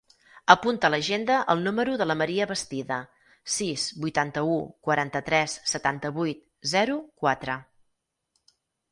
Apunta 0.51 0.87
a 0.87 0.89
l'agenda 0.91 1.33
el 1.53 1.59
número 1.65 1.97
de 2.01 2.05
la 2.11 2.15
Maria 2.21 2.47
Bastida: 2.51 2.95
sis, 3.55 3.83
vuitanta-u, 4.05 4.55
quaranta-tres, 4.87 5.55
setanta-vuit, 5.73 6.41
zero, 6.73 6.97
quatre. 7.25 7.59